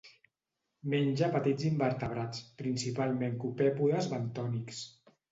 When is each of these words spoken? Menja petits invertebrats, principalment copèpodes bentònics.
Menja 0.93 1.27
petits 1.33 1.65
invertebrats, 1.67 2.39
principalment 2.61 3.35
copèpodes 3.43 4.09
bentònics. 4.15 4.81